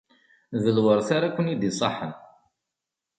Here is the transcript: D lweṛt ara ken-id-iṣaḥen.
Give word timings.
D 0.63 0.65
lweṛt 0.75 1.09
ara 1.17 1.33
ken-id-iṣaḥen. 1.35 2.13